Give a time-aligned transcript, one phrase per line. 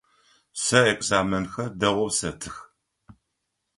[0.63, 2.55] Сэ экзаменхэр дэгъоу сэтых.